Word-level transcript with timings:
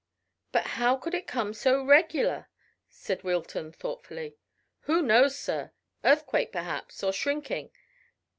"But 0.51 0.63
how 0.81 0.95
could 0.95 1.13
it 1.13 1.27
come 1.27 1.53
so 1.53 1.83
regular?" 1.85 2.49
said 2.89 3.21
Wilton 3.21 3.71
thoughtfully. 3.71 4.35
"Who 4.85 5.03
knows, 5.03 5.37
sir? 5.37 5.73
Earthquake 6.03 6.51
perhaps, 6.51 7.03
or 7.03 7.13
shrinking. 7.13 7.69